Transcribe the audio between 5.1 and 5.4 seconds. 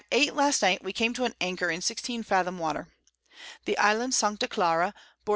bore N.